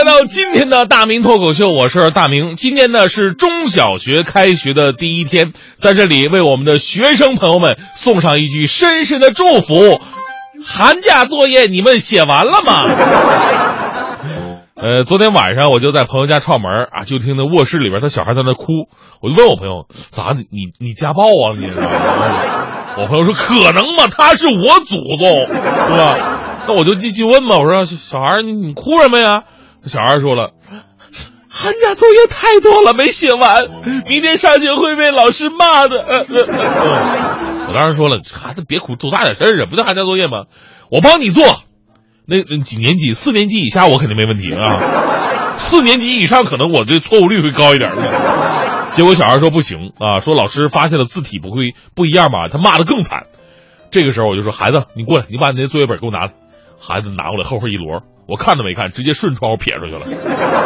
[0.00, 2.56] 来到今天的大明脱口秀，我是大明。
[2.56, 10.00] 今天呢是中小学开学的第一天，在这里为我们的学生朋友们送上一句深深的祝福：
[10.64, 12.84] 寒假作业你们写完了吗？
[14.80, 18.88] 呃，昨天晚上我就在朋友家串门啊，就听那卧室里边他小孩在那哭，
[19.20, 21.66] 我就问我朋友咋你你家暴啊你？
[22.96, 24.04] 我朋友说可能吗？
[24.10, 25.52] 他是我祖宗，是
[25.94, 26.16] 吧？
[26.66, 29.42] 那我就继续问嘛，我说小孩你你哭什么呀？
[29.86, 30.52] 小孩说了，
[31.48, 33.66] 寒假作业太多了没写完，
[34.06, 36.04] 明天上学会被老师骂的。
[37.68, 40.44] 我当时说了，孩子别哭，多大点事儿啊，不就寒假作业吗？
[40.90, 41.44] 我帮你做。
[42.26, 43.12] 那几年级？
[43.12, 47.90] 四年级以下我肯定没问题啊，四年级以上可能我这错误率会高一点。
[48.90, 53.24] 结果小孩说不行啊，说老师发现了字体不会不一样吧，他骂的更惨。
[53.90, 56.32] 这个时候我就说孩子，你过来，你把你那作业本给我拿来。
[56.80, 60.00] 孩子拿过来，厚厚一摞，我看都没看，直接顺窗户撇出去了。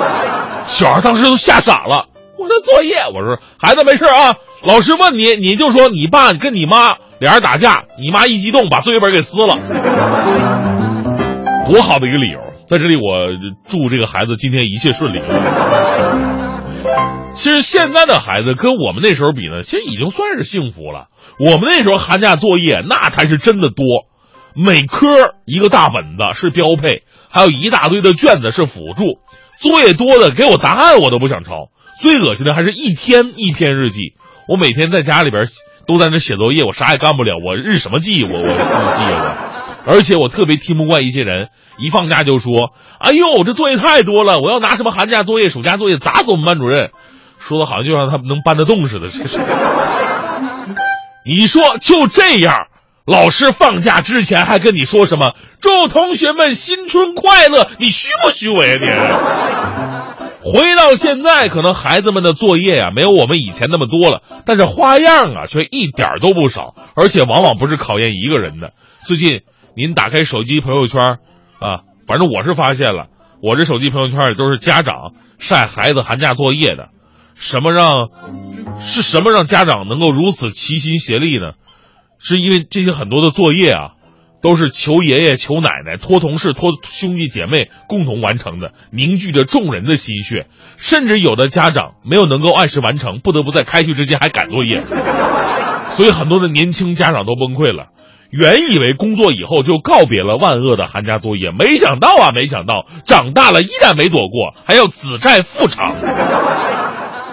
[0.66, 2.06] 小孩当时都吓傻了。
[2.38, 9.58] 我的作业，我说孩子没事啊，老师问你，你就说你爸跟你妈俩人打架，你妈一激动把作业本给撕了。
[11.70, 13.02] 多好的一个理由，在这里我
[13.68, 15.20] 祝这个孩子今天一切顺利。
[17.32, 21.06] 其实现在的孩子跟我们那时候比呢，其实已经算是幸福了。
[21.38, 23.84] 我们那时候寒假作业那才是真的多。
[24.54, 29.20] 每科一个大本子是标配，还有一大堆的卷子是辅助。
[29.60, 31.70] 作业多的给我答案我都不想抄。
[32.00, 34.14] 最恶心的还是一天一篇日记。
[34.48, 35.44] 我每天在家里边
[35.86, 37.34] 都在那写作业，我啥也干不了。
[37.44, 38.24] 我日什么记？
[38.24, 39.36] 我我日记我。
[39.84, 46.90] 而且我特别听不惯一些人，一放假就说：“哎呦，这作业太多了，我要拿什么寒假作业、暑假作业砸死我们班主任。”
[47.38, 49.08] 说的好像就让他们能搬得动似的。
[51.24, 52.66] 你说就这样。
[53.04, 55.34] 老师放假之前还跟你说什么？
[55.60, 57.68] 祝同学们新春快乐！
[57.78, 60.50] 你虚不虚伪啊你？
[60.52, 68.72] 回到现在，可能孩子们的作业啊没有我们以前那么多了，但是花样啊却一点都不少，而且往往不是考验一个人的。
[69.06, 69.42] 最近
[69.76, 71.00] 您打开手机朋友圈，
[71.58, 73.06] 啊，反正我是发现了，
[73.42, 76.88] 我这手机朋友圈里都是家长晒孩子寒假作业的。
[77.34, 78.10] 什么让
[78.84, 81.54] 是什么让家长能够如此齐心协力呢？
[82.22, 83.90] 是因为这些很多的作业啊，
[84.40, 90.46] 都是求爷爷、求奶奶、托同事、托兄弟姐妹共同完成的，凝聚着众人的心血。
[90.76, 94.82] 甚至有的家长没有能够按时完成，不得不在开学之前还赶作业，
[95.96, 97.88] 所以很多的年轻家长都崩溃了。
[98.30, 105.94] 原以为工作以后就告别了万恶的寒假作业，没想到啊，没想到长大了依然没躲过，还要子债父偿。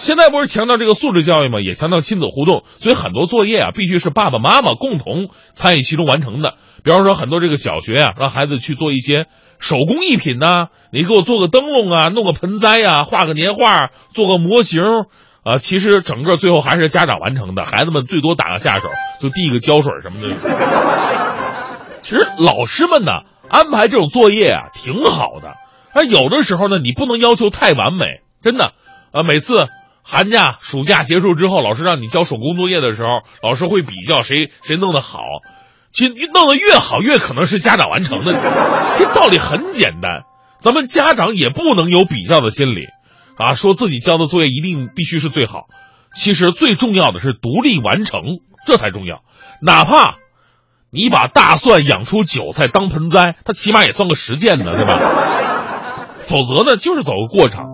[0.00, 1.60] 现在不是强调这个素质教育吗？
[1.60, 6.54] 也强调亲子互动，所以很多作业啊，必须是爸爸妈妈共同参与其中完成的。
[6.82, 9.26] 比方说，很多这个小学啊，让孩子去做一些
[9.58, 14.82] 手工艺品呐，你给我做个灯笼啊，弄个盆栽呀，画个年画，做个模型
[15.44, 15.58] 啊。
[15.58, 18.88] 其实整个最后还是家长完成的，孩子们最多打个下手，
[19.20, 20.34] 就递个胶水什么的。
[22.00, 23.12] 其实老师们呢，
[23.50, 25.52] 安排这种作业啊，挺好的。
[25.94, 28.72] 但有的时候呢，你不能要求太完美，真的
[29.12, 29.68] 啊，每次。
[30.02, 33.08] 寒假、暑假结束之后，老师让你交手工作业的时候，
[33.42, 35.20] 老师会比较谁谁弄得好。
[35.92, 38.32] 其实弄得越好，越可能是家长完成的。
[38.98, 40.22] 这道理很简单，
[40.60, 42.86] 咱们家长也不能有比较的心理，
[43.36, 45.66] 啊，说自己交的作业一定必须是最好。
[46.14, 48.22] 其实最重要的是独立完成，
[48.66, 49.22] 这才重要。
[49.62, 50.16] 哪怕
[50.92, 54.98] 你把大蒜养出韭菜当盆栽，它起码也算个实践呢，对吧？
[56.22, 57.66] 否则呢，就是走个过场。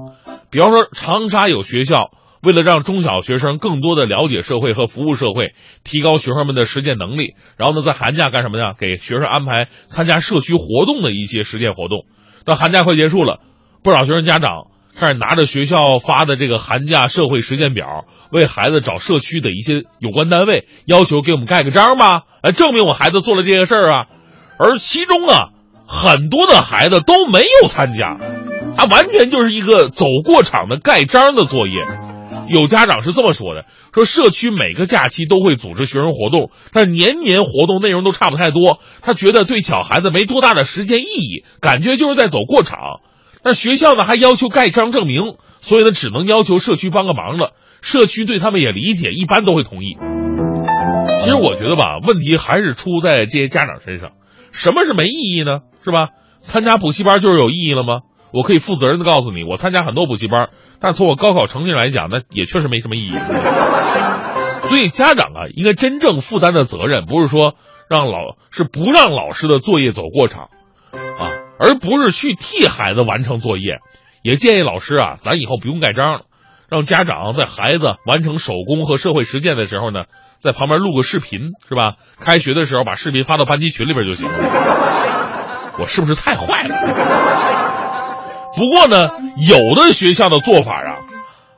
[0.50, 2.10] 比方说，长沙有学校。
[2.42, 8.74] 为了让中小学生更多的了解社会和服务社会，提高学生们的实践能力，然后呢，在寒假干什么呢？
[8.78, 12.04] 给学生安排参加社区活动的一些实践活动。
[12.44, 13.40] 到寒假快结束了，
[13.82, 24.06] 不少学生家长开始拿着学校发的这个寒假社会实践表，为孩子找社区的一些有关单位，要求给我们盖个章吧，来证明我孩子做了这些事儿啊。
[24.56, 25.48] 而其中啊，
[25.88, 28.16] 很多的孩子都没有参加，
[28.76, 31.86] 他完全就是一个走过场的盖章的作业。
[32.48, 38.78] 有家长是这么说的：说社区每个假期都会组织学生活动，但年年活动内容都差不太多。
[39.02, 42.78] 他觉得对小孩子没多大的实践意义，感觉就是在走过场。
[43.42, 47.54] 但学校呢还要求盖章证明，所以呢只能要求社区帮个忙了。
[47.80, 49.96] 社区对他们也理解，一般都会同意。
[51.20, 54.10] 其实我觉得吧，问题还是出在这些家长身上。
[54.52, 55.60] 什么是没意义呢？
[55.84, 56.08] 是吧？
[56.42, 58.00] 参加补习班就是有意义了吗？
[58.36, 60.50] 我可以负责任的告诉你，我参加很多补习班。
[60.78, 63.14] 但从我高考成绩来讲，那也确实没什么意义。
[64.68, 67.54] 所以家长啊，应该真正负担的责任，不是说
[67.88, 70.50] 让老是不让老师的作业走过场，
[70.92, 73.78] 啊，而不是去替孩子完成作业，
[74.22, 76.20] 也建议老师啊，咱以后不用盖章了，
[76.68, 80.04] 让家长在孩子完成手工和社会实践的时候呢，
[80.40, 81.94] 在旁边录个视频，是吧？
[82.20, 84.28] 开学的时候把视频发到班级群里边就行。
[85.78, 86.74] 我是不是太坏了？
[88.56, 89.10] 不过呢，
[89.46, 90.92] 有的学校的做法啊，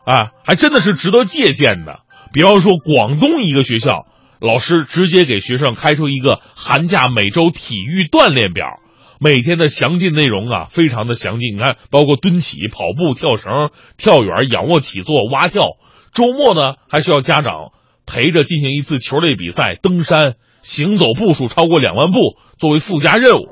[0.04, 2.00] 啊，还真的是值得借鉴的。
[2.32, 4.04] 比方说，广东一个学校，
[4.40, 8.80] 老师直接给学生开出一个寒假每周体育锻炼表，
[9.20, 11.54] 每天的详尽内容啊，非常的详尽。
[11.54, 15.68] 你看，包括蹲起、跑步、跳绳、跳远、仰卧起坐、蛙跳。
[16.12, 17.70] 周末呢，还需要家长
[18.06, 20.34] 陪着进行一次球类比赛，登山。
[20.60, 23.46] 行走步数超过两万步作为附加任务，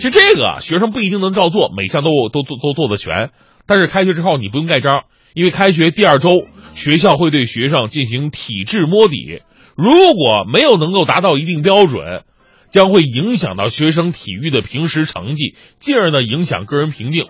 [0.00, 3.32] 其实这个学生不一定能照做，每项都都都都做得全。
[3.66, 5.04] 但是开学之后你不用盖章，
[5.34, 9.42] 因为开学第二周学校会对学生进行体质摸底，
[9.76, 12.24] 如果没有能够达到一定标准，
[12.70, 17.26] 将会影响到学生体育的平时成绩，进而呢影响个人评定。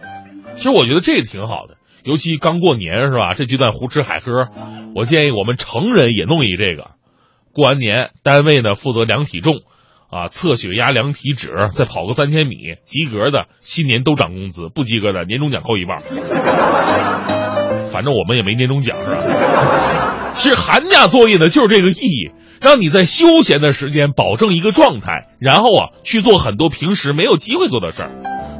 [0.55, 3.35] 其实我觉得这个挺好的，尤其刚过年是吧？
[3.35, 4.47] 这阶段胡吃海喝，
[4.95, 6.93] 我建议我们成人也弄一这个。
[7.53, 9.57] 过完年，单位呢负责量体重，
[10.11, 15.99] 啊，测血压、量体脂，再跑个三千米，及格的新年都涨工资，不及格的年终奖扣一半。
[17.93, 20.33] 反正我们也没年终奖，是吧？
[20.35, 22.31] 其实寒假作业呢就是这个意义，
[22.61, 28.11] 让你在休闲的时间保证一个状态，然后啊去做很多平时没有机会做的事儿。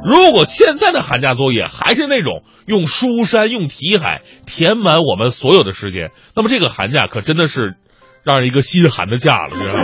[0.05, 7.75] 如果现在的寒假作业还是那种用书山、用题海填满我们所有的时间，那么这个寒假可真的是。
[8.23, 9.83] 让人一个心寒的假了，知道吗？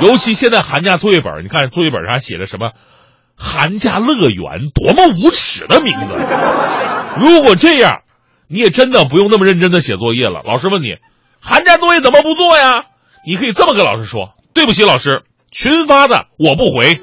[0.00, 2.72] 尤其现在寒假作业本，你看作业本上写的什么
[3.36, 6.16] “寒假乐园”，多么无耻的名字！
[7.18, 8.02] 如果这样，
[8.48, 10.42] 你也真的不用那么认真的写作业了。
[10.44, 10.96] 老师问你，
[11.40, 12.74] 寒假作业怎么不做呀？
[13.26, 17.00] 你可以这么跟老师说：“对不起，老师，群发的我不回。”